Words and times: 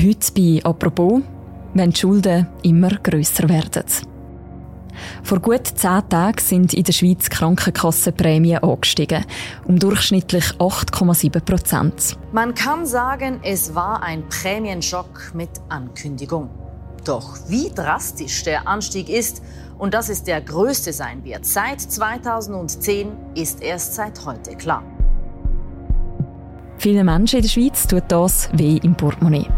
Heute 0.00 0.32
bei 0.32 0.60
«Apropos», 0.62 1.22
wenn 1.74 1.90
die 1.90 1.98
Schulden 1.98 2.46
immer 2.62 2.90
grösser 3.02 3.48
werden. 3.48 3.84
Vor 5.24 5.40
gut 5.40 5.66
zehn 5.66 6.08
Tagen 6.08 6.38
sind 6.38 6.72
in 6.72 6.84
der 6.84 6.92
Schweiz 6.92 7.28
Krankenkassenprämien 7.28 8.62
angestiegen, 8.62 9.24
um 9.66 9.76
durchschnittlich 9.78 10.44
8,7 10.58 11.40
Prozent. 11.40 12.16
Man 12.32 12.54
kann 12.54 12.86
sagen, 12.86 13.40
es 13.42 13.74
war 13.74 14.02
ein 14.02 14.22
Prämienschock 14.28 15.32
mit 15.34 15.50
Ankündigung. 15.68 16.48
Doch 17.04 17.36
wie 17.48 17.70
drastisch 17.74 18.44
der 18.44 18.68
Anstieg 18.68 19.08
ist 19.08 19.42
und 19.78 19.94
dass 19.94 20.10
es 20.10 20.22
der 20.22 20.40
größte 20.42 20.92
sein 20.92 21.24
wird 21.24 21.44
seit 21.44 21.80
2010, 21.80 23.08
ist 23.34 23.62
erst 23.62 23.94
seit 23.94 24.24
heute 24.24 24.54
klar. 24.54 24.84
Vielen 26.76 27.06
Menschen 27.06 27.38
in 27.38 27.42
der 27.42 27.48
Schweiz 27.48 27.86
tut 27.88 28.04
das 28.08 28.48
weh 28.52 28.78
im 28.82 28.94
Portemonnaie. 28.94 29.48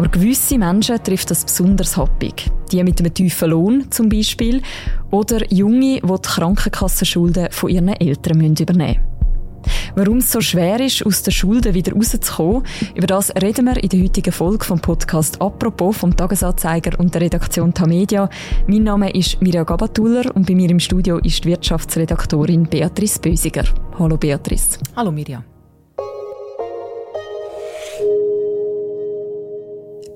Aber 0.00 0.08
gewisse 0.08 0.56
Menschen 0.56 0.96
trifft 1.04 1.30
das 1.30 1.44
besonders 1.44 1.94
happig. 1.98 2.50
Die 2.72 2.82
mit 2.82 2.98
einem 3.00 3.12
tiefen 3.12 3.50
Lohn 3.50 3.90
zum 3.90 4.08
Beispiel. 4.08 4.62
Oder 5.10 5.44
Junge, 5.52 6.00
die 6.00 6.06
die 6.06 6.22
Krankenkassenschulden 6.22 7.48
von 7.50 7.68
ihren 7.68 7.88
Eltern 7.88 8.40
übernehmen 8.40 8.96
müssen. 8.96 9.92
Warum 9.96 10.16
es 10.16 10.32
so 10.32 10.40
schwer 10.40 10.80
ist, 10.80 11.04
aus 11.04 11.22
den 11.22 11.32
Schulden 11.32 11.74
wieder 11.74 11.92
rauszukommen, 11.92 12.62
über 12.94 13.08
das 13.08 13.30
reden 13.42 13.66
wir 13.66 13.76
in 13.76 13.90
der 13.90 14.00
heutigen 14.00 14.32
Folge 14.32 14.64
vom 14.64 14.80
Podcast 14.80 15.38
«Apropos» 15.38 15.98
vom 15.98 16.16
Tagesanzeiger 16.16 16.98
und 16.98 17.14
der 17.14 17.20
Redaktion 17.20 17.74
Tamedia. 17.74 18.30
Mein 18.68 18.84
Name 18.84 19.10
ist 19.10 19.42
Mirja 19.42 19.64
Gabatuller 19.64 20.34
und 20.34 20.46
bei 20.46 20.54
mir 20.54 20.70
im 20.70 20.80
Studio 20.80 21.18
ist 21.18 21.44
die 21.44 21.50
Wirtschaftsredaktorin 21.50 22.64
Beatrice 22.64 23.20
Bösiger. 23.20 23.64
Hallo 23.98 24.16
Beatrice. 24.16 24.78
Hallo 24.96 25.12
Mirja. 25.12 25.44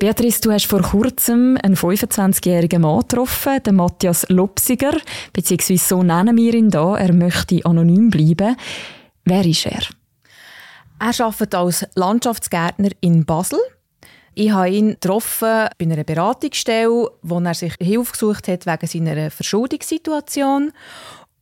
Beatrice, 0.05 0.43
du 0.43 0.53
hast 0.53 0.67
vor 0.67 0.83
kurzem 0.83 1.57
einen 1.63 1.77
25-jährigen 1.77 2.83
Mann 2.83 3.01
getroffen, 3.01 3.63
den 3.63 3.77
Matthias 3.77 4.29
Lopsiger, 4.29 4.93
beziehungsweise 5.33 5.83
so 5.83 6.03
nennen 6.03 6.37
wir 6.37 6.53
ihn 6.53 6.69
da. 6.69 6.99
Er 6.99 7.15
möchte 7.15 7.65
anonym 7.65 8.11
bleiben. 8.11 8.55
Wer 9.25 9.47
ist 9.47 9.65
er? 9.65 9.81
Er 10.99 11.25
arbeitet 11.25 11.55
als 11.55 11.87
Landschaftsgärtner 11.95 12.91
in 13.01 13.25
Basel. 13.25 13.59
Ich 14.35 14.51
habe 14.51 14.69
ihn 14.69 14.91
getroffen 14.91 15.69
bei 15.79 15.87
einer 15.87 16.05
Beratungsstelle, 16.05 17.11
wo 17.23 17.41
er 17.41 17.55
sich 17.55 17.73
Hilfe 17.81 18.13
gesucht 18.13 18.47
hat 18.49 18.67
wegen 18.67 18.87
seiner 18.87 19.31
Verschuldungssituation. 19.31 20.73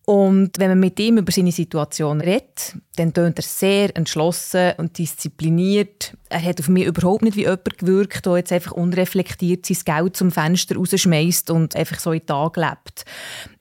Und 0.04 0.58
wenn 0.58 0.70
man 0.70 0.80
mit 0.80 0.98
ihm 0.98 1.18
über 1.18 1.30
seine 1.30 1.52
Situation 1.52 2.20
redet, 2.20 2.74
dann 2.96 3.14
tönt 3.14 3.38
er 3.38 3.42
sehr 3.42 3.96
entschlossen 3.96 4.72
und 4.76 4.98
diszipliniert. 4.98 6.14
Er 6.28 6.42
hat 6.42 6.60
auf 6.60 6.68
mich 6.68 6.84
überhaupt 6.84 7.22
nicht 7.22 7.36
wie 7.36 7.42
jemand 7.42 7.78
gewirkt, 7.78 8.26
der 8.26 8.36
jetzt 8.36 8.52
einfach 8.52 8.72
unreflektiert 8.72 9.64
sein 9.64 9.78
Geld 9.84 10.16
zum 10.16 10.30
Fenster 10.30 10.76
rausschmeißt 10.76 11.50
und 11.50 11.76
einfach 11.76 12.00
so 12.00 12.12
in 12.12 12.20
den 12.20 12.26
Tag 12.26 12.56
lebt. 12.56 13.04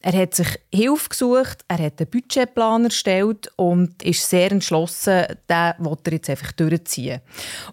Er 0.03 0.13
hat 0.13 0.33
sich 0.33 0.47
Hilfe 0.73 1.09
gesucht, 1.09 1.63
er 1.67 1.77
hat 1.77 1.99
einen 1.99 2.09
Budgetplan 2.09 2.85
erstellt 2.85 3.51
und 3.55 4.01
ist 4.01 4.27
sehr 4.27 4.51
entschlossen, 4.51 5.25
den 5.47 5.73
will 5.77 5.97
er 6.03 6.13
jetzt 6.13 6.29
einfach 6.29 6.51
durchziehen. 6.53 7.21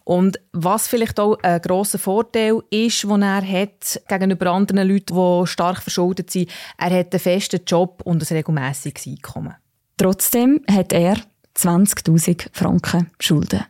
Und 0.05 0.39
was 0.53 0.89
vielleicht 0.89 1.19
auch 1.19 1.39
ein 1.43 1.63
grosser 1.63 1.99
Vorteil 1.99 2.61
ist, 2.71 3.03
den 3.05 3.23
er 3.23 3.43
hat 3.43 4.01
gegenüber 4.09 4.51
anderen 4.51 4.87
Leuten, 4.87 5.15
die 5.15 5.47
stark 5.47 5.83
verschuldet 5.83 6.31
sind, 6.31 6.51
er 6.77 6.99
hat 6.99 7.15
einen 7.15 7.21
festen 7.21 7.61
Job 7.67 8.03
und 8.05 8.31
ein 8.31 8.37
regelmäßiges 8.59 9.07
Einkommen. 9.07 9.55
Trotzdem 9.97 10.61
hat 10.71 10.93
er 10.93 11.17
20.000 11.57 12.49
Franken 12.53 13.11
Schulden. 13.19 13.65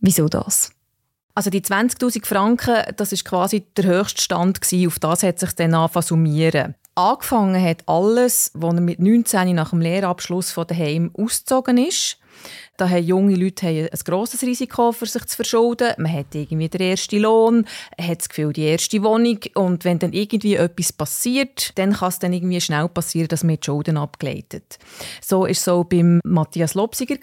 Wieso 0.00 0.28
das? 0.28 0.70
Also 1.34 1.50
die 1.50 1.62
20.000 1.62 2.26
Franken, 2.26 2.94
das 2.96 3.12
ist 3.12 3.24
quasi 3.24 3.64
der 3.76 3.86
höchste 3.86 4.22
Stand 4.22 4.60
gewesen. 4.60 4.86
Auf 4.86 4.98
das 4.98 5.22
hat 5.22 5.38
sich 5.38 5.52
dann 5.54 5.74
angefangen 5.74 6.06
summieren. 6.06 6.74
Angefangen 6.94 7.60
hat 7.60 7.88
alles, 7.88 8.52
als 8.54 8.74
er 8.74 8.80
mit 8.80 9.00
19 9.00 9.54
nach 9.54 9.70
dem 9.70 9.80
Lehrabschluss 9.80 10.52
von 10.52 10.66
daheim 10.66 11.10
ausgezogen 11.14 11.78
ist. 11.78 12.18
Da 12.76 12.88
haben 12.88 13.04
junge 13.04 13.36
Leute 13.36 13.66
haben 13.66 13.88
ein 13.92 13.98
grosses 14.04 14.42
Risiko, 14.42 14.90
für 14.92 15.06
sich 15.06 15.24
zu 15.26 15.36
verschulden. 15.36 15.92
Man 15.96 16.12
hat 16.12 16.34
irgendwie 16.34 16.68
den 16.68 16.80
ersten 16.80 17.20
Lohn, 17.20 17.66
hat 18.00 18.18
das 18.18 18.28
Gefühl, 18.28 18.52
die 18.52 18.64
erste 18.64 19.02
Wohnung. 19.02 19.38
Und 19.54 19.84
wenn 19.84 20.00
dann 20.00 20.12
irgendwie 20.12 20.56
etwas 20.56 20.92
passiert, 20.92 21.70
dann 21.78 21.92
kann 21.92 22.08
es 22.08 22.18
dann 22.18 22.32
irgendwie 22.32 22.60
schnell 22.60 22.88
passieren, 22.88 23.28
dass 23.28 23.44
man 23.44 23.56
die 23.56 23.64
Schulden 23.64 23.96
abgeleitet. 23.96 24.78
So 25.20 25.42
war 25.42 25.50
es 25.50 25.62
so 25.62 25.84
beim 25.84 26.20
Matthias 26.24 26.74
Lopsiger. 26.74 27.16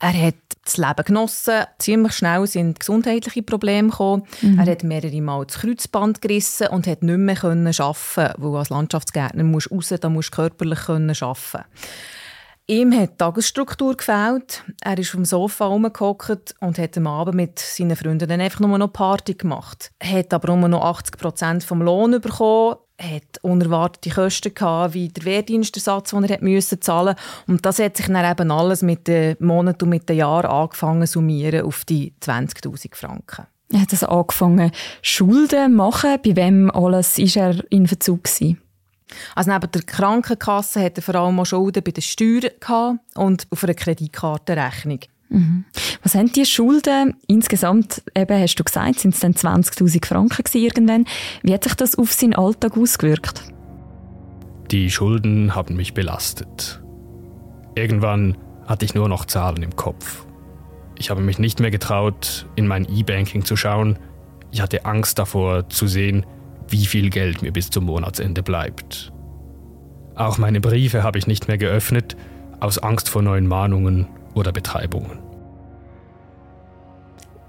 Er 0.00 0.26
hat 0.26 0.34
das 0.64 0.76
Leben 0.76 1.04
genossen. 1.04 1.64
Ziemlich 1.78 2.12
schnell 2.12 2.46
sind 2.46 2.78
gesundheitliche 2.78 3.42
Probleme 3.42 3.88
gekommen. 3.88 4.24
Mhm. 4.42 4.58
Er 4.58 4.70
hat 4.70 4.82
mehrere 4.84 5.20
Mal 5.22 5.46
das 5.46 5.58
Kreuzband 5.58 6.20
gerissen 6.20 6.68
und 6.68 6.86
hat 6.86 7.02
nicht 7.02 7.18
mehr 7.18 7.42
arbeiten 7.42 7.72
können, 7.72 8.34
weil 8.36 8.58
als 8.58 8.68
Landschaftsgärtner 8.68 9.44
musst 9.44 9.70
du 9.70 9.76
raus, 9.76 9.94
da 10.00 10.08
musst 10.08 10.32
du 10.32 10.36
körperlich 10.36 10.86
arbeiten 10.88 11.14
können. 11.50 11.64
Ihm 12.70 12.92
hat 12.92 13.12
die 13.12 13.16
Tagesstruktur 13.16 13.96
gefällt. 13.96 14.62
Er 14.82 14.98
ist 14.98 15.08
vom 15.08 15.24
Sofa 15.24 15.64
herumgehockt 15.64 16.54
und 16.60 16.78
hat 16.78 16.98
am 16.98 17.06
Abend 17.06 17.34
mit 17.34 17.58
seinen 17.58 17.96
Freunden 17.96 18.28
dann 18.28 18.42
einfach 18.42 18.60
nur 18.60 18.76
noch 18.76 18.92
Party 18.92 19.32
gemacht. 19.32 19.90
Er 19.98 20.18
hat 20.18 20.34
aber 20.34 20.54
nur 20.54 20.68
noch 20.68 20.84
80 20.84 21.16
Prozent 21.16 21.64
vom 21.64 21.80
Lohn 21.80 22.20
bekommen 22.20 22.76
hat 23.00 23.38
unerwartete 23.42 24.10
Kosten 24.10 24.54
gehabt, 24.54 24.92
wie 24.92 25.08
der 25.08 25.24
Wehrdienstersatz, 25.24 26.10
den 26.10 26.24
er 26.24 26.80
zahlen 26.80 27.14
Und 27.46 27.64
das 27.64 27.78
hat 27.78 27.96
sich 27.96 28.06
dann 28.06 28.30
eben 28.30 28.50
alles 28.50 28.82
mit 28.82 29.06
den 29.06 29.36
Monaten 29.38 29.84
und 29.84 29.90
mit 29.90 30.08
den 30.08 30.16
Jahren 30.16 30.50
angefangen 30.50 31.06
summieren 31.06 31.64
auf 31.64 31.84
die 31.84 32.12
20'000 32.20 32.96
Franken. 32.96 33.46
Er 33.72 33.82
hat 33.82 33.92
also 33.92 34.06
angefangen, 34.06 34.72
Schulden 35.00 35.70
zu 35.70 35.76
machen. 35.76 36.18
Bei 36.24 36.36
wem 36.36 36.70
alles 36.72 37.18
war 37.18 37.42
er 37.50 37.64
in 37.70 37.86
Verzug 37.86 38.24
gewesen? 38.24 38.60
Also 39.34 39.50
neben 39.50 39.70
der 39.70 39.82
Krankenkasse 39.82 40.82
hatte 40.82 41.00
er 41.00 41.02
vor 41.02 41.14
allem 41.14 41.40
auch 41.40 41.46
Schulden 41.46 41.82
bei 41.82 41.90
den 41.90 42.02
Steuern 42.02 43.00
und 43.14 43.46
auf 43.50 43.64
einer 43.64 43.74
Kreditkartenrechnung. 43.74 45.00
Mhm. 45.30 45.64
Was 46.02 46.14
haben 46.14 46.32
die 46.32 46.46
Schulden 46.46 47.16
insgesamt, 47.26 48.02
eben 48.14 48.42
hast 48.42 48.58
du 48.58 48.64
gesagt, 48.64 49.00
sind 49.00 49.14
es 49.14 49.20
dann 49.20 49.34
20'000 49.34 50.06
Franken 50.06 50.44
irgendwann. 50.54 51.04
Wie 51.42 51.52
hat 51.52 51.64
sich 51.64 51.74
das 51.74 51.98
auf 51.98 52.12
seinen 52.12 52.34
Alltag 52.34 52.76
ausgewirkt? 52.76 53.42
Die 54.70 54.90
Schulden 54.90 55.54
haben 55.54 55.76
mich 55.76 55.94
belastet. 55.94 56.82
Irgendwann 57.74 58.36
hatte 58.66 58.84
ich 58.84 58.94
nur 58.94 59.08
noch 59.08 59.24
Zahlen 59.24 59.62
im 59.62 59.76
Kopf. 59.76 60.26
Ich 60.98 61.10
habe 61.10 61.22
mich 61.22 61.38
nicht 61.38 61.60
mehr 61.60 61.70
getraut, 61.70 62.46
in 62.56 62.66
mein 62.66 62.84
E-Banking 62.84 63.44
zu 63.44 63.56
schauen. 63.56 63.98
Ich 64.50 64.60
hatte 64.60 64.84
Angst 64.84 65.18
davor 65.18 65.68
zu 65.68 65.86
sehen, 65.86 66.26
wie 66.70 66.86
viel 66.86 67.10
Geld 67.10 67.42
mir 67.42 67.52
bis 67.52 67.70
zum 67.70 67.84
Monatsende 67.84 68.42
bleibt. 68.42 69.12
Auch 70.14 70.38
meine 70.38 70.60
Briefe 70.60 71.02
habe 71.02 71.18
ich 71.18 71.26
nicht 71.26 71.48
mehr 71.48 71.58
geöffnet, 71.58 72.16
aus 72.60 72.78
Angst 72.78 73.08
vor 73.08 73.22
neuen 73.22 73.46
Mahnungen 73.46 74.08
oder 74.34 74.52
Betreibungen. 74.52 75.18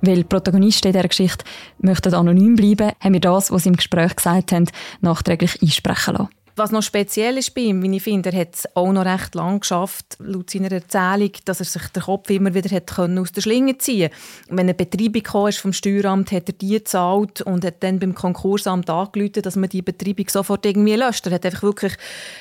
Weil 0.02 0.24
Protagonisten 0.24 0.92
dieser 0.92 1.08
Geschichte 1.08 1.44
möchten 1.80 2.14
anonym 2.14 2.56
bleiben, 2.56 2.92
haben 3.00 3.14
wir 3.14 3.20
das, 3.20 3.52
was 3.52 3.64
sie 3.64 3.70
im 3.70 3.76
Gespräch 3.76 4.16
gesagt 4.16 4.52
haben, 4.52 4.66
nachträglich 5.02 5.62
einsprechen 5.62 6.16
lassen. 6.16 6.30
Was 6.60 6.72
noch 6.72 6.84
speziell 6.84 7.38
ist 7.38 7.56
bei 7.56 7.62
ihm, 7.62 7.82
wie 7.82 7.96
ich 7.96 8.04
finde, 8.04 8.34
er 8.34 8.42
hat 8.42 8.54
es 8.54 8.76
auch 8.76 8.92
noch 8.92 9.06
recht 9.06 9.34
lang 9.34 9.62
geschafft, 9.62 10.18
laut 10.20 10.50
seiner 10.50 10.70
Erzählung, 10.74 11.32
dass 11.46 11.62
er 11.62 11.66
sich 11.66 11.88
den 11.88 12.04
Kopf 12.04 12.30
immer 12.30 12.54
wieder 12.54 12.70
hat 12.76 12.88
können 12.88 13.18
aus 13.18 13.32
der 13.32 13.40
Schlinge 13.40 13.78
ziehen 13.78 14.10
konnte. 14.10 14.50
Wenn 14.50 14.60
eine 14.60 14.74
Betreibung 14.74 15.24
kam, 15.24 15.52
vom 15.54 15.72
Steueramt, 15.72 16.34
hat 16.34 16.50
er 16.50 16.54
die 16.54 16.72
gezahlt 16.72 17.40
und 17.44 17.64
hat 17.64 17.82
dann 17.82 18.00
beim 18.00 18.14
Konkursamt 18.14 18.90
angerufen, 18.90 19.42
dass 19.42 19.56
man 19.56 19.70
die 19.70 19.82
Betreibung 19.82 20.28
sofort 20.28 20.66
irgendwie 20.66 20.96
löscht. 20.96 21.26
Er 21.28 21.36
hat 21.36 21.46
einfach 21.46 21.64
wirklich, 21.64 21.94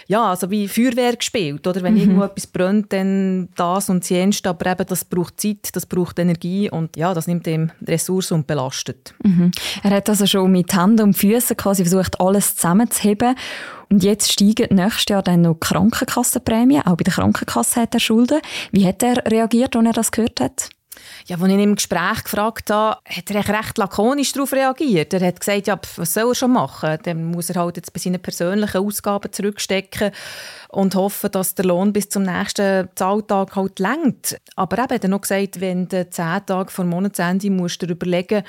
ja, 0.08 0.30
also 0.30 0.50
wie 0.50 0.66
Feuerwehr 0.66 1.14
gespielt. 1.14 1.64
Oder 1.64 1.80
wenn 1.84 1.94
mhm. 1.94 2.00
irgendwo 2.00 2.24
etwas 2.24 2.48
brennt, 2.48 2.92
dann 2.92 3.50
das 3.54 3.88
und 3.88 4.10
jenes. 4.10 4.44
Aber 4.44 4.68
eben, 4.68 4.84
das 4.84 5.04
braucht 5.04 5.40
Zeit, 5.40 5.68
das 5.74 5.86
braucht 5.86 6.18
Energie 6.18 6.68
und 6.68 6.96
ja, 6.96 7.14
das 7.14 7.28
nimmt 7.28 7.46
ihm 7.46 7.70
Ressourcen 7.86 8.34
und 8.34 8.48
belastet. 8.48 9.14
Mhm. 9.22 9.52
Er 9.84 9.90
hat 9.92 10.08
also 10.08 10.26
schon 10.26 10.50
mit 10.50 10.74
Händen 10.74 11.02
und 11.02 11.14
Füßen 11.16 11.56
quasi 11.56 11.84
versucht, 11.84 12.20
alles 12.20 12.56
zusammenzuheben. 12.56 13.36
Und 13.90 14.04
jetzt 14.04 14.32
steigen 14.32 14.74
nächstes 14.74 15.06
Jahr 15.08 15.22
dann 15.22 15.42
noch 15.42 15.54
Krankenkassenprämien. 15.54 16.86
Auch 16.86 16.96
bei 16.96 17.04
der 17.04 17.14
Krankenkasse 17.14 17.82
hat 17.82 17.94
er 17.94 18.00
Schulden. 18.00 18.40
Wie 18.70 18.86
hat 18.86 19.02
er 19.02 19.24
reagiert, 19.30 19.74
als 19.76 19.86
er 19.86 19.92
das 19.92 20.10
gehört 20.10 20.40
hat? 20.40 20.68
Ja, 21.26 21.36
als 21.36 21.46
ich 21.46 21.54
ihn 21.54 21.60
im 21.60 21.74
Gespräch 21.74 22.24
gefragt 22.24 22.70
habe, 22.70 23.00
hat 23.08 23.30
er 23.30 23.48
recht 23.48 23.78
lakonisch 23.78 24.32
darauf 24.32 24.52
reagiert. 24.52 25.12
Er 25.14 25.26
hat 25.26 25.40
gesagt, 25.40 25.66
ja, 25.66 25.78
was 25.96 26.14
soll 26.14 26.30
er 26.30 26.34
schon 26.34 26.52
machen? 26.52 26.98
Dann 27.02 27.24
muss 27.30 27.50
er 27.50 27.60
halt 27.60 27.76
jetzt 27.76 27.92
bei 27.92 28.00
seinen 28.00 28.20
persönlichen 28.20 28.78
Ausgaben 28.78 29.32
zurückstecken 29.32 30.10
und 30.70 30.94
hoffen, 30.94 31.30
dass 31.30 31.54
der 31.54 31.66
Lohn 31.66 31.92
bis 31.92 32.08
zum 32.08 32.24
nächsten 32.24 32.88
Zahltag 32.94 33.56
halt 33.56 33.78
längt. 33.78 34.38
Aber 34.56 34.78
eben 34.78 34.94
hat 34.94 35.04
er 35.04 35.10
noch 35.10 35.20
gesagt, 35.20 35.60
wenn 35.60 35.88
du 35.88 36.08
zehn 36.10 36.46
Tage 36.46 36.70
vor 36.70 36.84
Monatsende 36.84 37.50
musst 37.50 37.82
du 37.82 37.86
dir 37.86 37.92
überlegen, 37.92 38.42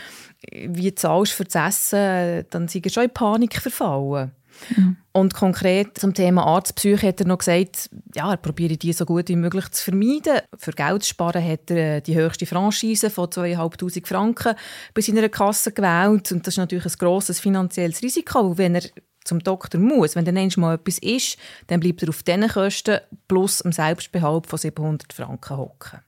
wie 0.51 0.89
du 0.89 0.95
zahlst 0.95 1.33
für 1.33 1.45
das 1.45 1.55
Essen, 1.55 2.45
dann 2.49 2.67
sind 2.67 2.85
er 2.85 2.91
schon 2.91 3.03
in 3.03 3.13
Panik 3.13 3.61
verfallen. 3.61 4.31
Mhm. 4.75 4.97
Und 5.11 5.33
konkret 5.33 5.97
zum 5.97 6.13
Thema 6.13 6.45
Arztpsyche 6.45 7.07
hat 7.07 7.19
er 7.19 7.27
noch 7.27 7.39
gesagt, 7.39 7.89
ja, 8.15 8.31
er 8.31 8.37
probiert 8.37 8.81
die 8.81 8.93
so 8.93 9.05
gut 9.05 9.29
wie 9.29 9.35
möglich 9.35 9.69
zu 9.71 9.83
vermeiden. 9.83 10.39
Für 10.57 10.71
Geld 10.71 11.03
zu 11.03 11.09
sparen 11.09 11.43
hat 11.43 11.71
er 11.71 11.97
äh, 11.97 12.01
die 12.01 12.15
höchste 12.15 12.45
Franchise 12.45 13.09
von 13.09 13.27
2'500 13.27 14.05
Franken 14.05 14.55
bei 14.93 15.01
seiner 15.01 15.27
Kasse 15.29 15.71
gewählt. 15.71 16.31
Und 16.31 16.45
das 16.45 16.53
ist 16.53 16.57
natürlich 16.59 16.85
ein 16.85 16.97
grosses 16.97 17.39
finanzielles 17.39 18.01
Risiko, 18.01 18.57
wenn 18.57 18.75
er 18.75 18.83
zum 19.23 19.39
Doktor 19.39 19.79
muss. 19.79 20.15
Wenn 20.15 20.25
dann 20.25 20.49
mal 20.57 20.75
etwas 20.75 20.99
ist, 20.99 21.37
dann 21.67 21.79
bleibt 21.79 22.03
er 22.03 22.09
auf 22.09 22.23
diesen 22.23 22.47
Kosten 22.47 22.99
plus 23.27 23.59
dem 23.59 23.71
Selbstbehalt 23.71 24.47
von 24.47 24.59
700 24.59 25.13
Franken 25.13 25.57
hocken. 25.57 25.99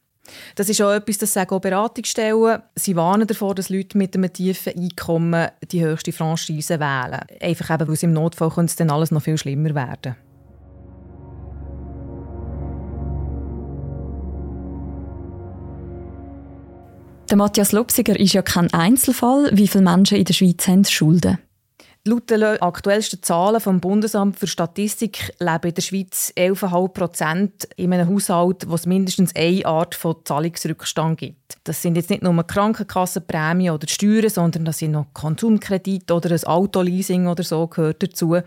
Das 0.56 0.70
ist 0.70 0.82
auch 0.82 0.92
etwas, 0.92 1.18
das 1.18 1.34
sagen 1.34 1.54
auch 1.54 1.62
Beratungsstellen. 1.62 2.62
Sie 2.76 2.96
warnen 2.96 3.28
davor, 3.28 3.56
dass 3.56 3.70
Leute 3.70 3.98
mit 3.98 4.16
einem 4.16 4.32
tiefen 4.32 4.74
Einkommen 4.78 5.50
die 5.72 5.84
höchste 5.84 6.12
Franchise 6.12 6.80
wählen. 6.80 7.22
Einfach 7.42 7.70
eben, 7.74 7.88
weil 7.88 7.94
es 7.94 8.04
im 8.04 8.14
Notfall 8.14 8.50
könnte 8.50 8.76
dann 8.78 8.90
alles 8.90 9.12
noch 9.12 9.22
viel 9.22 9.38
schlimmer 9.38 9.76
werden. 9.76 10.16
Der 17.32 17.38
Matthias 17.38 17.72
Lopsiger 17.72 18.20
ist 18.20 18.34
ja 18.34 18.42
kein 18.42 18.74
Einzelfall. 18.74 19.52
Wie 19.54 19.70
viele 19.70 19.86
Menschen 19.86 20.18
in 20.18 20.26
der 20.26 20.34
Schweiz 20.34 20.68
haben 20.68 20.84
Schulden? 20.84 21.38
Laut 22.04 22.32
den 22.32 22.42
aktuellsten 22.44 23.22
Zahlen 23.22 23.62
vom 23.62 23.80
Bundesamt 23.80 24.40
für 24.40 24.48
Statistik 24.48 25.36
leben 25.40 25.68
in 25.68 25.76
der 25.76 25.82
Schweiz 25.84 26.34
11,5 26.36 26.88
Prozent 26.88 27.68
in 27.76 27.94
einem 27.94 28.10
Haushalt, 28.10 28.68
wo 28.68 28.74
es 28.74 28.88
mindestens 28.88 29.36
eine 29.36 29.64
Art 29.68 29.94
von 29.94 30.16
Zahlungsrückstand 30.24 31.20
gibt. 31.20 31.60
Das 31.64 31.84
sind 31.84 31.96
jetzt 31.98 32.10
nicht 32.10 32.24
nur 32.24 32.44
Krankenkassenprämien 32.44 33.76
oder 33.76 33.88
Steuern, 33.88 34.30
sondern 34.30 34.66
das 34.66 34.80
sind 34.80 34.94
noch 34.94 35.14
Konsumkredite 35.14 36.12
oder 36.16 36.32
ein 36.32 36.44
Autoleasing 36.44 37.28
oder 37.28 37.44
so 37.44 37.68
gehört 37.68 38.02
dazu. 38.02 38.38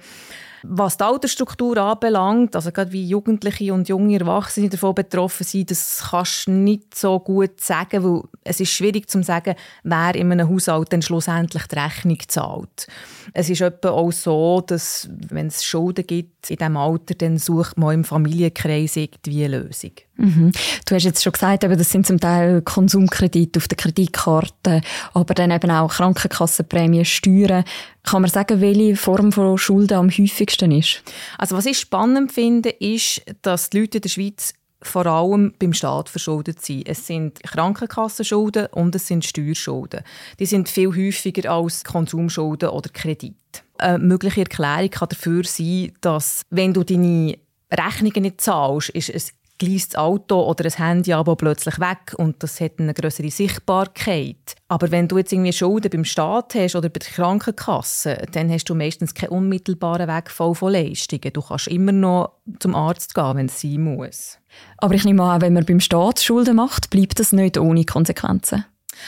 Was 0.66 0.96
die 0.96 1.05
Altersstruktur 1.05 1.76
anbelangt, 1.76 2.56
also 2.56 2.72
gerade 2.72 2.90
wie 2.93 3.06
Jugendliche 3.06 3.75
und 3.75 3.88
junge 3.88 4.19
Erwachsene 4.19 4.70
davon 4.70 4.94
betroffen 4.94 5.44
sind, 5.44 5.70
das 5.70 6.06
kannst 6.11 6.46
du 6.46 6.52
nicht 6.52 6.94
so 6.94 7.20
gut 7.20 7.61
sagen, 7.61 8.02
weil 8.02 8.22
es 8.44 8.61
ist 8.61 8.70
schwierig 8.70 9.11
zu 9.11 9.22
sagen, 9.22 9.56
wer 9.82 10.14
in 10.14 10.32
einem 10.32 10.49
Haushalt 10.49 10.93
dann 10.93 11.02
schlussendlich 11.02 11.66
die 11.66 11.78
Rechnung 11.78 12.19
zahlt. 12.28 12.87
Es 13.34 13.50
ist 13.50 13.61
etwa 13.61 13.90
auch 13.90 14.12
so, 14.12 14.62
dass 14.66 15.08
wenn 15.28 15.49
es 15.49 15.64
Schulden 15.64 16.06
gibt 16.06 16.50
in 16.50 16.56
diesem 16.56 16.76
Alter, 16.78 17.14
dann 17.14 17.37
sucht 17.37 17.76
man 17.76 17.94
im 17.94 18.05
Familienkreis 18.05 18.96
irgendwie 18.96 19.44
eine 19.44 19.58
Lösung. 19.58 19.93
Mhm. 20.16 20.52
Du 20.87 20.94
hast 20.94 21.05
jetzt 21.05 21.22
schon 21.22 21.32
gesagt, 21.32 21.64
das 21.64 21.90
sind 21.90 22.06
zum 22.06 22.20
Teil 22.20 22.62
Konsumkredite 22.62 23.58
auf 23.58 23.69
der 23.69 23.76
Kreditkarte, 23.76 24.81
aber 25.12 25.34
dann 25.34 25.50
eben 25.50 25.70
auch 25.70 25.93
Krankenkassenprämien, 25.93 27.05
Steuern. 27.05 27.64
Kann 28.05 28.22
man 28.22 28.31
sagen, 28.31 28.61
welche 28.61 28.96
Form 28.96 29.32
von 29.32 29.58
Schulden 29.58 29.99
am 29.99 30.11
häufigsten 30.11 30.70
ist? 30.70 31.02
Also 31.38 31.56
was 31.56 31.66
ich 31.66 31.78
spannend 31.78 32.32
finde, 32.32 32.70
ist, 32.70 33.22
dass 33.43 33.70
die 33.70 33.81
Leute 33.81 33.99
in 33.99 34.02
der 34.02 34.08
Schweiz 34.08 34.55
vor 34.82 35.06
allem 35.06 35.55
beim 35.58 35.72
Staat 35.72 36.08
verschuldet 36.11 36.62
sind. 36.62 36.87
Es 36.87 37.06
sind 37.06 37.43
Krankenkassenschulden 37.43 38.66
und 38.66 38.94
es 38.94 39.06
sind 39.06 39.25
Steuerschulden. 39.25 40.02
Die 40.38 40.46
sind 40.46 40.69
viel 40.69 40.88
häufiger 40.88 41.50
als 41.50 41.84
Konsumschulden 41.84 42.69
oder 42.69 42.90
Kredit. 42.90 43.34
Eine 43.78 43.99
mögliche 43.99 44.43
Erklärung 44.43 44.90
kann 44.90 45.08
dafür 45.08 45.43
sein, 45.44 45.93
dass 46.00 46.43
wenn 46.50 46.75
du 46.75 46.84
deine 46.84 47.38
Rechnungen 47.72 48.22
nicht 48.22 48.40
zahlst, 48.40 48.90
ist 48.90 49.11
es 49.11 49.32
gleist 49.59 49.95
das 49.95 50.01
Auto 50.01 50.43
oder 50.43 50.65
ein 50.65 50.73
Handy 50.73 51.12
aber 51.12 51.37
plötzlich 51.37 51.79
weg 51.79 52.15
und 52.17 52.43
das 52.43 52.61
hat 52.61 52.79
eine 52.79 52.95
größere 52.95 53.31
Sichtbarkeit. 53.31 54.56
Aber 54.69 54.91
wenn 54.91 55.09
du 55.09 55.19
jetzt 55.19 55.33
irgendwie 55.33 55.53
Schulden 55.53 55.91
beim 55.91 56.05
Staat 56.05 56.55
hast 56.55 56.77
oder 56.77 56.89
bei 56.89 56.99
der 56.99 57.11
Krankenkasse, 57.11 58.27
dann 58.33 58.51
hast 58.51 58.65
du 58.65 58.75
meistens 58.75 59.15
keinen 59.15 59.31
unmittelbaren 59.31 60.09
Wegfall 60.09 60.55
von 60.55 60.73
Leistungen. 60.73 61.33
Du 61.33 61.43
kannst 61.43 61.69
immer 61.69 61.93
noch 61.93 62.33
zum 62.59 62.75
Arzt 62.75 63.15
gehen, 63.15 63.37
wenn 63.37 63.47
es 63.47 63.61
sein 63.61 63.81
muss. 63.81 64.39
Aber 64.79 64.95
ich 64.95 65.05
nehme 65.05 65.23
an, 65.23 65.41
wenn 65.41 65.53
man 65.53 65.65
beim 65.65 65.81
Staat 65.81 66.21
Schulden 66.21 66.57
macht, 66.57 66.91
bleibt 66.91 67.19
das 67.19 67.33
nicht 67.33 67.59
ohne 67.59 67.85
Konsequenzen. 67.85 68.65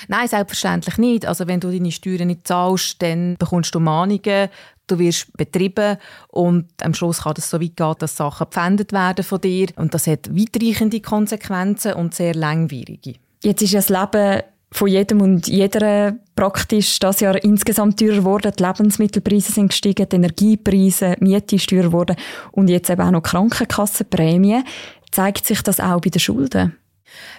Nein, 0.08 0.28
selbstverständlich 0.28 0.98
nicht. 0.98 1.26
Also 1.26 1.46
wenn 1.46 1.60
du 1.60 1.70
deine 1.70 1.92
Steuern 1.92 2.28
nicht 2.28 2.46
zahlst, 2.46 3.00
dann 3.02 3.36
bekommst 3.38 3.74
du 3.74 3.80
Mahnungen, 3.80 4.48
du 4.86 4.98
wirst 4.98 5.32
betrieben 5.36 5.96
und 6.28 6.66
am 6.82 6.94
Schluss 6.94 7.22
kann 7.22 7.34
es 7.36 7.50
so 7.50 7.60
weit 7.60 7.76
gehen, 7.76 7.94
dass 7.98 8.16
Sachen 8.16 8.44
gepfändet 8.44 8.92
werden 8.92 9.24
von 9.24 9.40
dir 9.40 9.68
und 9.76 9.94
das 9.94 10.06
hat 10.06 10.28
weitreichende 10.30 11.00
Konsequenzen 11.00 11.94
und 11.94 12.14
sehr 12.14 12.34
langwierige. 12.34 13.14
Jetzt 13.42 13.62
ist 13.62 13.74
das 13.74 13.88
Leben 13.88 14.42
von 14.72 14.88
jedem 14.88 15.20
und 15.20 15.46
jeder 15.46 16.16
praktisch 16.34 16.98
das 16.98 17.20
Jahr 17.20 17.42
insgesamt 17.42 17.98
teurer 17.98 18.16
geworden. 18.16 18.52
Die 18.58 18.62
Lebensmittelpreise 18.62 19.52
sind 19.52 19.68
gestiegen, 19.68 20.08
die 20.08 20.16
Energiepreise, 20.16 21.16
die 21.18 21.24
Miete 21.24 21.56
ist 21.56 21.68
teurer 21.68 21.84
geworden 21.84 22.16
und 22.52 22.68
jetzt 22.68 22.90
eben 22.90 23.02
auch 23.02 23.10
noch 23.10 23.22
Krankenkassenprämien. 23.22 24.64
Zeigt 25.12 25.46
sich 25.46 25.62
das 25.62 25.80
auch 25.80 26.00
bei 26.00 26.10
den 26.10 26.20
Schulden? 26.20 26.76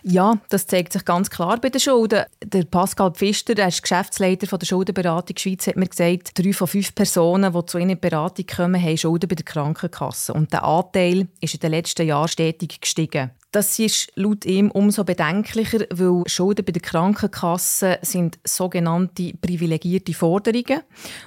Ja, 0.03 0.37
das 0.49 0.67
zeigt 0.67 0.93
sich 0.93 1.05
ganz 1.05 1.29
klar 1.29 1.59
bei 1.59 1.69
den 1.69 1.79
Schulden. 1.79 2.25
Der 2.43 2.63
Pascal 2.63 3.11
Pfister, 3.11 3.55
der 3.55 3.67
ist 3.67 3.81
Geschäftsleiter 3.81 4.57
der 4.57 4.65
Schuldenberatung 4.65 5.37
Schweiz, 5.37 5.67
hat 5.67 5.75
mir 5.75 5.87
gesagt, 5.87 6.37
drei 6.37 6.53
von 6.53 6.67
fünf 6.67 6.95
Personen, 6.95 7.53
die 7.53 7.65
zu 7.65 7.77
ihnen 7.77 7.91
in 7.91 7.99
Beratung 7.99 8.45
kommen, 8.45 8.81
haben 8.81 8.97
Schulden 8.97 9.27
bei 9.27 9.35
der 9.35 9.45
Krankenkasse. 9.45 10.33
Und 10.33 10.53
der 10.53 10.63
Anteil 10.63 11.27
ist 11.41 11.53
in 11.53 11.59
den 11.59 11.71
letzten 11.71 12.07
Jahren 12.07 12.27
stetig 12.27 12.81
gestiegen. 12.81 13.31
Das 13.51 13.79
ist 13.79 14.11
laut 14.15 14.45
ihm 14.45 14.69
umso 14.71 15.03
bedenklicher, 15.03 15.85
weil 15.89 16.23
Schulden 16.27 16.65
bei 16.65 16.73
der 16.73 16.81
Krankenkasse 16.81 17.97
sind 18.01 18.39
sogenannte 18.43 19.33
privilegierte 19.39 20.13
Forderungen. 20.13 20.81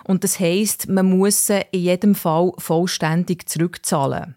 Und 0.05 0.23
das 0.23 0.39
heisst, 0.39 0.89
man 0.89 1.07
muss 1.07 1.47
sie 1.47 1.63
in 1.73 1.81
jedem 1.81 2.15
Fall 2.15 2.53
vollständig 2.59 3.49
zurückzahlen. 3.49 4.37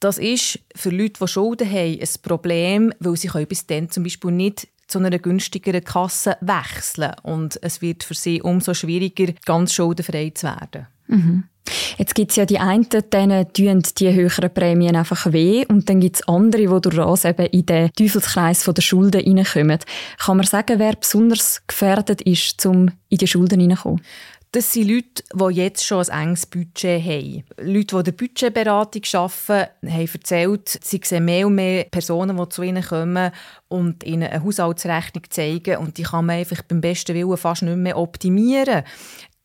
Das 0.00 0.18
ist 0.18 0.60
für 0.76 0.90
Leute, 0.90 1.20
die 1.20 1.28
Schulden 1.28 1.68
haben, 1.68 2.00
ein 2.00 2.08
Problem, 2.22 2.92
weil 3.00 3.16
sie 3.16 3.28
bis 3.46 3.66
dann 3.66 3.90
zum 3.90 4.04
Beispiel 4.04 4.30
nicht 4.30 4.68
zu 4.86 4.98
einer 4.98 5.18
günstigeren 5.18 5.84
Kasse 5.84 6.36
wechseln 6.40 7.12
und 7.22 7.58
es 7.62 7.82
wird 7.82 8.04
für 8.04 8.14
sie 8.14 8.40
umso 8.40 8.74
schwieriger, 8.74 9.32
ganz 9.44 9.74
schuldenfrei 9.74 10.30
zu 10.34 10.46
werden. 10.46 10.86
Mhm. 11.08 11.44
Jetzt 11.98 12.14
gibt 12.14 12.30
es 12.30 12.36
ja 12.36 12.46
die 12.46 12.58
einen, 12.58 12.86
denen 13.12 13.52
tun 13.52 13.82
die 13.98 14.14
höheren 14.14 14.54
Prämien 14.54 14.96
einfach 14.96 15.30
weh 15.32 15.66
und 15.66 15.88
dann 15.88 16.00
gibt 16.00 16.16
es 16.16 16.28
andere, 16.28 16.62
die 16.62 16.88
durch 16.90 16.96
das 16.96 17.24
eben 17.26 17.46
in 17.46 17.66
den 17.66 17.92
Teufelskreis 17.92 18.64
der 18.64 18.82
Schulden 18.82 19.20
reinkommen. 19.20 19.78
Kann 20.18 20.36
man 20.36 20.46
sagen, 20.46 20.78
wer 20.78 20.94
besonders 20.94 21.62
gefährdet 21.66 22.22
ist, 22.22 22.64
um 22.64 22.90
in 23.10 23.18
die 23.18 23.26
Schulden 23.26 23.60
hineinzukommen? 23.60 24.00
Das 24.52 24.72
sind 24.72 24.88
Leute, 24.88 25.22
die 25.34 25.60
jetzt 25.60 25.84
schon 25.84 26.08
ein 26.08 26.28
enges 26.28 26.46
Budget 26.46 27.04
haben. 27.04 27.44
Leute, 27.60 27.86
die 27.86 27.96
in 27.96 28.04
der 28.04 28.12
Budgetberatung 28.12 29.02
arbeiten, 29.12 29.70
haben 29.86 30.08
erzählt, 30.14 30.78
sie 30.82 31.00
sehen 31.04 31.26
mehr 31.26 31.46
und 31.46 31.54
mehr 31.54 31.84
Personen, 31.84 32.36
die 32.38 32.48
zu 32.48 32.62
ihnen 32.62 32.82
kommen 32.82 33.30
und 33.68 34.04
ihnen 34.04 34.28
eine 34.28 34.42
Haushaltsrechnung 34.42 35.24
zeigen. 35.28 35.76
Und 35.76 35.98
die 35.98 36.04
kann 36.04 36.24
man 36.24 36.36
einfach 36.36 36.62
beim 36.62 36.80
besten 36.80 37.14
Willen 37.14 37.36
fast 37.36 37.62
nicht 37.62 37.76
mehr 37.76 37.98
optimieren. 37.98 38.84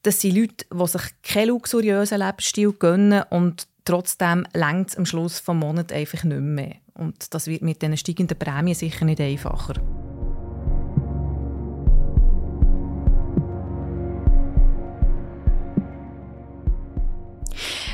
Das 0.03 0.21
sind 0.21 0.37
Leute, 0.37 0.65
die 0.73 0.87
sich 0.87 1.01
keinen 1.21 1.49
luxuriösen 1.49 2.19
Lebensstil 2.19 2.71
gönnen 2.71 3.23
und 3.29 3.67
trotzdem 3.83 4.45
längt 4.53 4.89
es 4.89 4.97
am 4.97 5.05
Schluss 5.05 5.43
des 5.43 5.53
Monats 5.53 5.93
einfach 5.93 6.23
nicht 6.23 6.41
mehr. 6.41 6.75
Und 6.93 7.33
das 7.33 7.47
wird 7.47 7.61
mit 7.61 7.81
diesen 7.81 7.97
steigenden 7.97 8.37
Prämien 8.37 8.75
sicher 8.75 9.03
nicht 9.03 9.19
einfacher. 9.19 9.73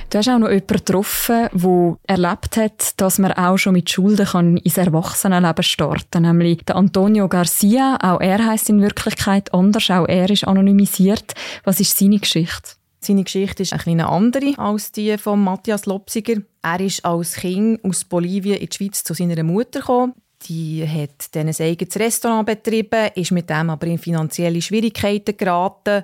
Du 0.09 0.17
hast 0.17 0.27
auch 0.27 0.39
noch 0.39 0.49
jemanden 0.49 0.73
getroffen, 0.73 1.49
der 1.53 1.97
erlebt 2.07 2.57
hat, 2.57 2.99
dass 2.99 3.19
man 3.19 3.31
auch 3.33 3.57
schon 3.57 3.73
mit 3.73 3.91
Schulden 3.91 4.57
ins 4.57 4.77
Erwachsenenleben 4.77 5.61
starten 5.61 6.09
kann. 6.09 6.23
Nämlich 6.23 6.65
der 6.65 6.77
Antonio 6.77 7.27
Garcia. 7.27 7.95
Auch 8.01 8.19
er 8.19 8.43
heißt 8.43 8.71
in 8.71 8.81
Wirklichkeit 8.81 9.53
anders. 9.53 9.91
Auch 9.91 10.07
er 10.07 10.27
ist 10.31 10.47
anonymisiert. 10.47 11.35
Was 11.63 11.79
ist 11.79 11.95
seine 11.95 12.17
Geschichte? 12.17 12.71
Seine 13.01 13.23
Geschichte 13.23 13.61
ist 13.61 13.73
ein 13.73 14.01
andere 14.01 14.57
als 14.57 14.91
die 14.91 15.15
von 15.19 15.43
Matthias 15.43 15.85
Lopsiger. 15.85 16.41
Er 16.63 16.79
ist 16.79 17.05
als 17.05 17.35
Kind 17.35 17.83
aus 17.85 18.03
Bolivien 18.03 18.57
in 18.57 18.67
die 18.67 18.75
Schweiz 18.75 19.03
zu 19.03 19.13
seiner 19.13 19.43
Mutter 19.43 19.79
gekommen. 19.79 20.13
Die 20.43 20.87
hat 20.87 21.35
dann 21.35 21.47
ein 21.47 21.55
eigenes 21.59 21.99
Restaurant 21.99 22.45
betrieben, 22.45 23.09
ist 23.13 23.31
mit 23.31 23.49
dem 23.49 23.69
aber 23.69 23.87
in 23.87 23.97
finanzielle 23.97 24.61
Schwierigkeiten 24.61 25.35
geraten 25.35 26.03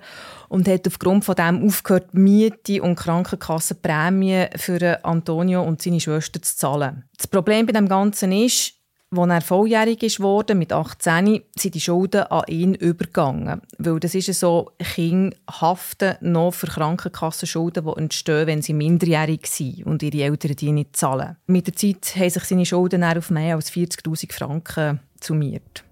und 0.50 0.68
hat 0.68 0.86
aufgrund 0.88 1.24
von 1.24 1.36
dem 1.36 1.66
aufgehört, 1.66 2.14
Miete 2.14 2.82
und 2.82 2.96
Krankenkassenprämien 2.96 4.50
für 4.58 5.04
Antonio 5.06 5.64
und 5.64 5.82
seine 5.82 6.02
Schwester 6.02 6.42
zu 6.42 6.56
zahlen. 6.58 7.06
Das 7.18 7.28
Problem 7.28 7.66
bei 7.66 7.72
dem 7.72 7.88
Ganzen 7.88 8.34
ist, 8.34 8.75
als 9.18 9.32
er 9.32 9.42
volljährig 9.42 10.20
wurde, 10.20 10.56
mit 10.56 10.74
18, 10.74 11.42
sind 11.58 11.76
die 11.76 11.82
Schulden 11.82 12.24
an 12.24 12.44
ihn 12.48 12.74
übergegangen. 12.74 13.62
Weil 13.78 14.00
das 14.00 14.16
ist 14.16 14.34
so, 14.40 14.72
Kinder 14.80 15.36
haften 15.50 16.16
noch 16.22 16.54
für 16.54 16.68
Krankenkassenschulden, 16.68 17.86
die 17.86 18.02
entstehen, 18.02 18.48
wenn 18.48 18.62
sie 18.62 18.74
minderjährig 18.74 19.48
sind 19.48 19.86
und 19.86 20.04
ihre 20.04 20.24
Eltern 20.24 20.56
die 20.56 20.72
nicht 20.72 20.96
zahlen. 20.96 21.38
Mit 21.48 21.68
der 21.68 21.76
Zeit 21.76 22.16
haben 22.16 22.30
sich 22.30 22.44
seine 22.44 22.66
Schulden 22.66 23.04
auf 23.04 23.30
mehr 23.30 23.56
als 23.56 23.72
40'000 23.72 24.34
Franken 24.34 25.00
summiert. 25.22 25.84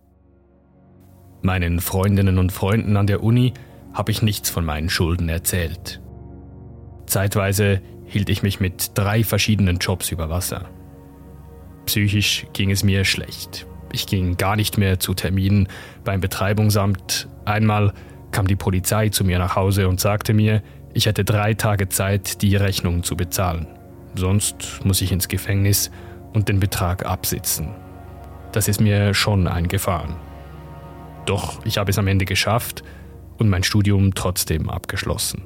Meinen 1.42 1.80
Freundinnen 1.82 2.38
und 2.38 2.52
Freunden 2.52 2.96
an 2.96 3.08
der 3.08 3.22
Uni 3.22 3.54
habe 3.94 4.12
ich 4.12 4.22
nichts 4.22 4.50
von 4.50 4.66
meinen 4.66 4.90
Schulden 4.90 5.30
erzählt. 5.30 6.02
Zeitweise 7.06 7.82
hielt 8.06 8.30
ich 8.30 8.44
mich 8.44 8.60
mit 8.60 8.92
drei 8.96 9.24
verschiedenen 9.24 9.78
Jobs 9.78 10.12
über 10.12 10.30
Wasser. 10.30 10.70
Psychisch 11.86 12.46
ging 12.54 12.72
es 12.72 12.84
mir 12.84 13.06
schlecht. 13.06 13.68
Ich 13.92 14.08
ging 14.08 14.38
gar 14.38 14.56
nicht 14.56 14.78
mehr 14.78 15.00
zu 15.00 15.14
Terminen 15.14 15.68
beim 16.04 16.20
Betreibungsamt. 16.20 17.28
Einmal 17.46 17.94
kam 18.32 18.48
die 18.48 18.56
Polizei 18.56 19.10
zu 19.10 19.24
mir 19.24 19.38
nach 19.38 19.56
Hause 19.56 19.88
und 19.88 20.00
sagte 20.00 20.34
mir, 20.34 20.64
ich 20.94 21.06
hätte 21.06 21.24
drei 21.24 21.54
Tage 21.54 21.90
Zeit, 21.90 22.42
die 22.42 22.56
Rechnung 22.56 23.04
zu 23.04 23.16
bezahlen. 23.16 23.68
Sonst 24.16 24.82
muss 24.84 25.02
ich 25.02 25.12
ins 25.12 25.28
Gefängnis 25.28 25.92
und 26.34 26.50
den 26.50 26.60
Betrag 26.60 27.06
absitzen. 27.06 27.70
Das 28.52 28.68
ist 28.68 28.80
mir 28.80 29.14
schon 29.14 29.48
eingefahren. 29.48 30.16
Doch 31.26 31.66
ich 31.66 31.78
habe 31.78 31.90
es 31.92 31.98
am 31.98 32.08
Ende 32.08 32.26
geschafft 32.26 32.84
und 33.38 33.50
mein 33.50 33.64
Studium 33.64 34.14
trotzdem 34.14 34.70
abgeschlossen. 34.70 35.44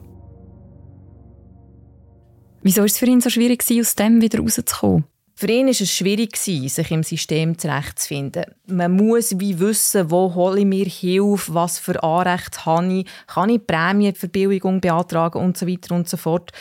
Wieso 2.62 2.84
ist 2.84 2.94
es 2.94 3.00
für 3.00 3.06
ihn 3.06 3.22
so 3.22 3.29
schwierig, 3.29 3.63
aus 3.79 3.96
dem 3.96 4.22
wieder 4.22 4.39
rauszukommen? 4.39 5.06
Für 5.39 5.51
ihn 5.51 5.67
war 5.67 5.72
es 5.72 5.91
schwierig, 5.91 6.36
sich 6.36 6.89
im 6.89 7.03
System 7.03 7.60
zurechtzufinden. 7.60 8.46
Man 8.65 8.94
muss 8.94 9.39
wie 9.39 9.60
wissen, 9.60 10.10
wo 10.10 10.34
hole 10.34 10.62
ich 10.62 10.65
mir 10.65 10.86
Hilfe, 10.86 11.53
was 11.53 11.77
für 11.77 12.01
Anrechte 12.01 12.65
habe 12.65 12.91
ich, 12.91 13.06
kann 13.27 13.51
ich 13.51 13.67
Prämienverbilligung 13.67 14.82
beantragen 14.82 15.38
und 15.38 15.56
so 15.56 15.67
weiter 15.67 15.94
und 15.94 16.10
so 16.10 16.17
fort. 16.17 16.53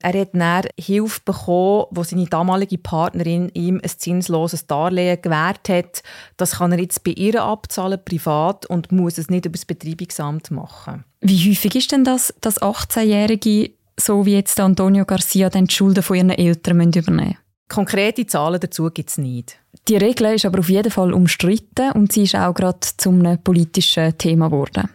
Er 0.00 0.18
hat 0.18 0.30
dann 0.32 0.62
Hilfe 0.80 1.20
bekommen, 1.26 1.84
wo 1.90 2.02
seine 2.04 2.24
damalige 2.24 2.78
Partnerin 2.78 3.50
ihm 3.52 3.82
ein 3.84 3.90
zinsloses 3.90 4.66
Darlehen 4.66 5.20
gewährt 5.20 5.68
hat. 5.68 6.02
Das 6.38 6.52
kann 6.52 6.72
er 6.72 6.80
jetzt 6.80 7.04
bei 7.04 7.10
ihr 7.10 7.42
abzahlen, 7.42 8.00
privat, 8.02 8.64
und 8.64 8.92
muss 8.92 9.18
es 9.18 9.28
nicht 9.28 9.44
über 9.44 9.58
das 9.58 9.66
Betreibungsamt 9.66 10.50
machen. 10.50 11.04
Wie 11.20 11.50
häufig 11.50 11.74
ist 11.74 11.92
denn 11.92 12.04
das, 12.04 12.32
dass 12.40 12.62
18-Jährige, 12.62 13.72
so 14.00 14.24
wie 14.24 14.32
jetzt 14.32 14.58
Antonio 14.58 15.04
Garcia, 15.04 15.50
die 15.50 15.70
Schulden 15.70 16.02
von 16.02 16.16
ihren 16.16 16.30
Eltern 16.30 16.80
übernehmen 16.80 17.16
müssen? 17.16 17.41
Konkrete 17.72 18.26
Zahlen 18.26 18.60
dazu 18.60 18.90
gibt 18.90 19.08
es 19.08 19.16
nicht. 19.16 19.58
Die 19.88 19.96
Regel 19.96 20.34
ist 20.34 20.44
aber 20.44 20.58
auf 20.58 20.68
jeden 20.68 20.90
Fall 20.92 21.14
umstritten 21.14 21.92
und 21.92 22.12
sie 22.12 22.24
ist 22.24 22.36
auch 22.36 22.52
gerade 22.52 22.80
zum 22.98 23.38
politischen 23.42 24.18
Thema 24.18 24.48
geworden. 24.48 24.90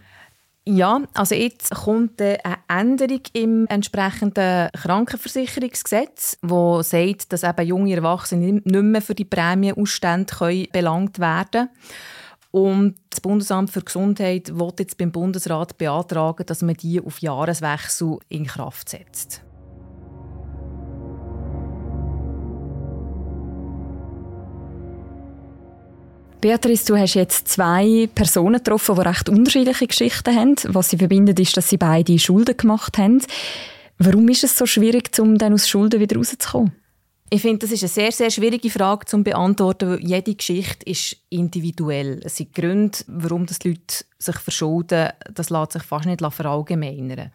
Ja, 0.64 1.00
also 1.14 1.34
jetzt 1.34 1.74
kommt 1.74 2.22
eine 2.22 2.38
Änderung 2.68 3.22
im 3.32 3.66
entsprechenden 3.66 4.68
Krankenversicherungsgesetz, 4.74 6.38
wo 6.42 6.80
sagt, 6.82 7.32
dass 7.32 7.42
eben 7.42 7.66
junge 7.66 7.96
Erwachsene 7.96 8.60
nicht 8.62 8.64
mehr 8.64 9.02
für 9.02 9.16
die 9.16 9.24
Prämienausstände 9.24 10.68
belangt 10.70 11.18
werden 11.18 11.50
können. 11.50 11.70
Und 12.52 12.94
das 13.10 13.20
Bundesamt 13.20 13.70
für 13.70 13.82
Gesundheit 13.82 14.56
wird 14.56 14.78
jetzt 14.78 14.98
beim 14.98 15.10
Bundesrat 15.10 15.78
beantragen, 15.78 16.46
dass 16.46 16.62
man 16.62 16.76
die 16.76 17.00
auf 17.00 17.18
Jahreswechsel 17.18 18.18
in 18.28 18.46
Kraft 18.46 18.88
setzt. 18.88 19.42
Beatrice, 26.40 26.84
du 26.84 26.96
hast 26.96 27.14
jetzt 27.14 27.48
zwei 27.48 28.08
Personen 28.14 28.58
getroffen, 28.58 28.94
die 28.94 29.00
recht 29.00 29.28
unterschiedliche 29.28 29.88
Geschichten 29.88 30.36
haben. 30.36 30.54
Was 30.68 30.90
sie 30.90 30.96
verbindet, 30.96 31.40
ist, 31.40 31.56
dass 31.56 31.68
sie 31.68 31.78
beide 31.78 32.16
Schulden 32.16 32.56
gemacht 32.56 32.96
haben. 32.96 33.20
Warum 33.98 34.28
ist 34.28 34.44
es 34.44 34.56
so 34.56 34.64
schwierig, 34.64 35.10
um 35.18 35.36
dann 35.36 35.52
aus 35.52 35.68
Schulden 35.68 36.00
wieder 36.00 36.16
rauszukommen? 36.16 36.72
Ich 37.30 37.42
finde, 37.42 37.58
das 37.58 37.72
ist 37.72 37.82
eine 37.82 37.88
sehr, 37.88 38.12
sehr 38.12 38.30
schwierige 38.30 38.70
Frage 38.70 39.04
zu 39.04 39.22
beantworten, 39.22 39.90
weil 39.90 40.00
jede 40.00 40.34
Geschichte 40.34 40.86
ist 40.86 41.16
individuell. 41.28 42.20
Es 42.24 42.36
sind 42.36 42.54
Gründe, 42.54 42.98
warum 43.06 43.44
das 43.44 43.62
Leute 43.64 44.04
sich 44.18 44.36
verschulden, 44.36 45.10
das 45.34 45.50
lässt 45.50 45.72
sich 45.72 45.82
fast 45.82 46.06
nicht 46.06 46.22
verallgemeinern. 46.22 47.30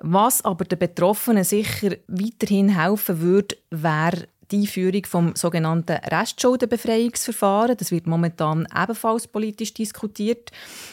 Was 0.00 0.44
aber 0.44 0.66
den 0.66 0.78
Betroffenen 0.78 1.42
sicher 1.42 1.96
weiterhin 2.06 2.78
helfen 2.78 3.20
würde, 3.20 3.56
wäre 3.70 4.28
die 4.54 4.60
Einführung 4.60 5.04
vom 5.06 5.36
sogenannten 5.36 5.96
Restschuldenbefreiungsverfahren. 5.96 7.76
Das 7.76 7.90
wird 7.90 8.06
momentan 8.06 8.66
ebenfalls 8.74 9.26
politisch 9.26 9.74
diskutiert. 9.74 10.50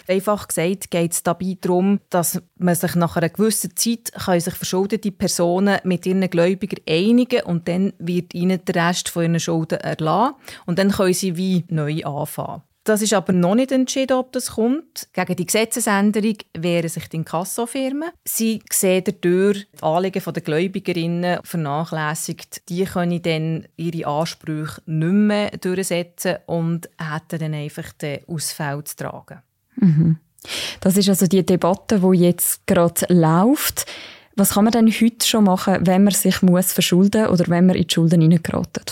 Einfach 0.08 0.48
gesagt 0.48 0.92
geht 0.92 1.12
es 1.12 1.24
dabei 1.24 1.58
darum, 1.62 2.00
dass 2.10 2.42
man 2.58 2.76
sich 2.76 2.96
nach 2.96 3.18
einer 3.18 3.30
gewissen 3.30 3.76
Zeit 3.76 4.12
kann 4.14 4.40
sich 4.40 4.54
verschuldete 4.54 5.12
Personen 5.12 5.80
mit 5.84 6.06
ihren 6.06 6.30
Gläubigern 6.30 6.84
einigen 6.88 7.44
und 7.44 7.68
dann 7.68 7.94
wird 8.00 8.34
ihnen 8.34 8.64
der 8.66 8.88
Rest 8.88 9.10
von 9.10 9.24
ihren 9.24 9.40
Schulden 9.40 9.80
erlassen 9.80 10.36
und 10.66 10.80
dann 10.80 10.92
können 10.92 11.14
sie 11.14 11.38
wie 11.38 11.66
neu 11.70 12.04
anfangen. 12.04 12.64
Das 12.84 13.04
ist 13.04 13.14
aber 13.14 13.32
noch 13.32 13.54
nicht 13.54 13.72
entschieden, 13.72 14.18
ob 14.18 14.32
das 14.32 14.52
kommt. 14.52 15.08
Gegen 15.14 15.36
die 15.36 15.46
Gesetzesänderung 15.46 16.38
wehren 16.58 16.90
sich 16.90 17.08
die 17.10 17.18
Inkassofirmen. 17.18 18.10
Sie 18.26 18.64
sehen 18.72 19.04
dadurch 19.06 19.68
die 19.72 19.84
Anliegen 19.84 20.34
der 20.34 20.42
Gläubigerinnen 20.42 21.40
vernachlässigt. 21.44 22.68
Die 22.70 22.86
können 22.86 23.22
dann 23.22 23.68
ihre 23.78 24.08
Ansprüche 24.08 24.82
nicht 24.88 25.12
mehr 25.12 25.52
durchsetzen 25.52 26.38
und 26.48 26.90
hätten 26.98 27.40
dann 27.40 27.54
einfach 27.54 27.92
den 27.94 28.28
Ausfall 28.28 28.84
zu 28.84 28.96
tragen. 28.96 29.42
Mhm. 29.76 30.18
Das 30.80 30.98
ist 30.98 31.10
also 31.10 31.28
die 31.28 31.46
Debatte, 31.46 32.00
die 32.00 32.18
jetzt 32.18 32.66
gerade 32.66 33.06
läuft. 33.10 33.86
Was 34.36 34.54
kann 34.54 34.64
man 34.64 34.72
denn 34.72 34.88
heute 34.88 35.28
schon 35.28 35.44
machen, 35.44 35.86
wenn 35.86 36.04
man 36.04 36.14
sich 36.14 36.42
muss 36.42 36.74
verschulden 36.74 37.28
oder 37.28 37.46
wenn 37.48 37.68
man 37.68 37.76
in 37.76 37.86
die 37.86 37.94
Schulden 37.94 38.22
hineingeraten? 38.22 38.86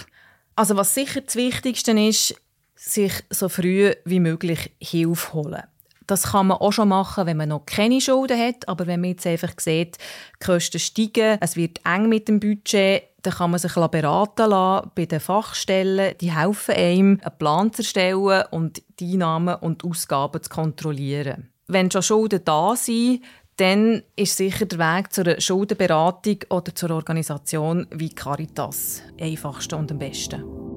Also 0.56 0.76
was 0.76 0.94
sicher 0.94 1.22
das 1.22 1.36
Wichtigste 1.36 1.92
ist, 1.92 2.36
sich 2.80 3.14
so 3.30 3.50
früh 3.50 3.94
wie 4.06 4.20
möglich 4.20 4.72
Hilfe 4.80 5.34
holen. 5.34 5.64
Das 6.08 6.32
kann 6.32 6.48
man 6.48 6.58
auch 6.58 6.72
schon 6.72 6.90
machen, 6.90 7.28
wenn 7.28 7.38
man 7.38 7.50
noch 7.50 7.66
keine 7.66 8.02
Schulden 8.02 8.40
hat. 8.40 8.68
Aber 8.68 8.88
wenn 8.88 9.02
man 9.02 9.12
jetzt 9.12 9.28
einfach 9.28 9.52
sieht, 9.60 9.98
die 9.98 10.46
Kosten 10.46 10.80
steigen, 10.80 11.38
es 11.40 11.56
wird 11.56 11.82
eng 11.86 12.10
mit 12.10 12.28
dem 12.28 12.40
Budget, 12.40 13.04
dann 13.22 13.34
kann 13.34 13.52
man 13.52 13.60
sich 13.60 13.74
beraten 13.74 14.50
lassen 14.50 14.92
bei 14.96 15.06
den 15.06 15.20
Fachstellen. 15.20 16.16
Die 16.20 16.32
helfen 16.32 16.74
einem, 16.74 17.20
einen 17.22 17.38
Plan 17.38 17.74
zu 17.74 17.84
erstellen 17.84 18.46
und 18.50 18.82
die 19.00 19.14
Einnahmen 19.14 19.56
und 19.56 19.84
Ausgaben 19.84 20.42
zu 20.42 20.50
kontrollieren. 20.50 21.50
Wenn 21.68 21.92
schon 21.92 22.02
Schulden 22.02 22.42
da 22.44 22.76
sind, 22.76 23.22
dann 23.58 24.02
ist 24.16 24.38
sicher 24.38 24.66
der 24.66 24.80
Weg 24.80 25.12
zu 25.12 25.22
einer 25.22 25.40
Schuldenberatung 25.40 26.38
oder 26.50 26.74
zur 26.74 26.92
Organisation 26.92 27.86
wie 27.92 28.10
Caritas 28.10 29.04
einfachste 29.20 29.76
und 29.76 29.92
am 29.92 30.00
besten. 30.00 30.69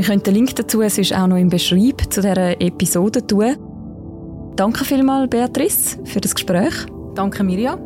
Wir 0.00 0.06
können 0.06 0.22
den 0.22 0.32
Link 0.32 0.56
dazu 0.56 0.80
sonst 0.88 1.14
auch 1.14 1.26
noch 1.26 1.36
im 1.36 1.50
Beschreib 1.50 2.10
zu 2.10 2.22
dieser 2.22 2.58
Episode 2.58 3.26
tun. 3.26 3.54
Danke 4.56 4.86
vielmals, 4.86 5.28
Beatrice, 5.28 5.98
für 6.04 6.22
das 6.22 6.34
Gespräch. 6.34 6.72
Danke, 7.14 7.44
Mirja. 7.44 7.78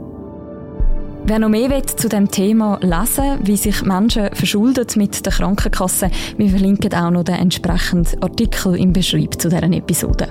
Wer 1.24 1.38
noch 1.40 1.48
mehr 1.48 1.68
will 1.70 1.84
zu 1.84 2.08
dem 2.08 2.30
Thema 2.30 2.78
lesen, 2.80 3.40
wie 3.42 3.56
sich 3.56 3.82
Menschen 3.82 4.32
verschulden 4.32 4.86
mit 4.94 5.26
der 5.26 5.32
Krankenkasse, 5.32 6.08
wir 6.36 6.50
verlinken 6.50 6.94
auch 6.94 7.10
noch 7.10 7.24
den 7.24 7.34
entsprechenden 7.34 8.22
Artikel 8.22 8.76
im 8.76 8.92
Beschreib 8.92 9.34
zu 9.42 9.48
dieser 9.48 9.64
Episode. 9.64 10.28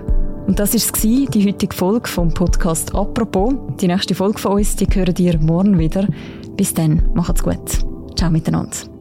Und 0.47 0.59
das 0.59 0.73
war 0.73 1.29
die 1.31 1.45
heutige 1.45 1.75
Folge 1.75 2.07
vom 2.07 2.33
Podcast 2.33 2.95
«Apropos». 2.95 3.55
Die 3.81 3.87
nächste 3.87 4.15
Folge 4.15 4.39
von 4.39 4.53
uns, 4.53 4.77
die 4.77 4.87
hören 4.87 5.15
ihr 5.17 5.37
morgen 5.37 5.77
wieder. 5.77 6.07
Bis 6.55 6.73
dann, 6.73 7.09
macht's 7.13 7.43
gut. 7.43 7.59
Ciao 8.15 8.31
miteinander. 8.31 8.92